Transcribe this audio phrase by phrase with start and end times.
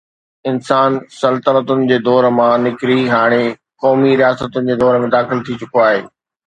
[0.51, 3.45] انسان سلطنتن جي دور مان نڪري هاڻي
[3.85, 6.07] قومي رياستن جي دور ۾ داخل ٿي چڪو آهي.